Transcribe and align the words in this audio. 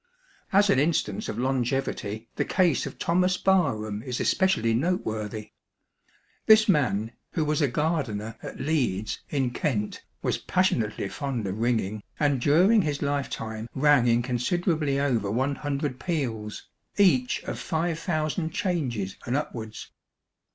As 0.51 0.71
an 0.71 0.79
instance 0.79 1.29
of 1.29 1.37
longevity, 1.37 2.27
the 2.35 2.43
case 2.43 2.87
of 2.87 2.97
Thomas 2.97 3.37
Barham 3.37 4.01
is 4.01 4.19
especially 4.19 4.73
noteworthy. 4.73 5.51
This 6.47 6.67
man, 6.67 7.11
who 7.33 7.45
was 7.45 7.61
a 7.61 7.67
gardener 7.67 8.35
at 8.41 8.59
Leeds, 8.59 9.19
in 9.29 9.51
Kent, 9.51 10.01
was 10.23 10.39
passionately 10.39 11.07
fond 11.07 11.45
of 11.45 11.59
ringing, 11.59 12.01
and 12.19 12.41
during 12.41 12.81
his 12.81 13.03
lifetime 13.03 13.69
rang 13.75 14.07
in 14.07 14.23
considerably 14.23 14.99
over 14.99 15.29
one 15.29 15.53
hundred 15.53 15.99
peals, 15.99 16.65
each 16.97 17.43
of 17.43 17.59
five 17.59 17.99
thousand 17.99 18.49
changes 18.51 19.17
and 19.27 19.35
upwards. 19.37 19.91